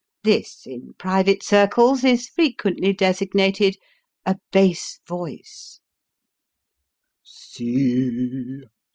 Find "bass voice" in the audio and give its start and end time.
4.51-5.79